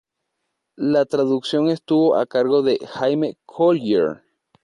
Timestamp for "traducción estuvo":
1.05-2.15